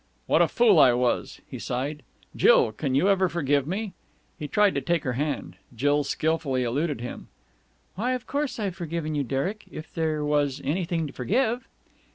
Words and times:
"What 0.25 0.41
a 0.41 0.47
fool 0.47 0.79
I 0.79 0.93
was!" 0.93 1.41
he 1.47 1.59
sighed. 1.59 2.01
"Jill! 2.35 2.71
Can 2.71 2.95
you 2.95 3.07
ever 3.07 3.29
forgive 3.29 3.67
me?" 3.67 3.93
He 4.39 4.47
tried 4.47 4.73
to 4.73 4.81
take 4.81 5.03
her 5.03 5.13
hand. 5.13 5.57
Jill 5.75 6.03
skilfully 6.03 6.63
eluded 6.63 7.01
him. 7.01 7.27
"Why, 7.93 8.13
of 8.13 8.25
course 8.25 8.57
I've 8.57 8.75
forgiven 8.75 9.13
you, 9.13 9.23
Derek, 9.23 9.65
if 9.69 9.93
there 9.93 10.25
was, 10.25 10.59
anything 10.63 11.05
to 11.05 11.13
forgive." 11.13 11.67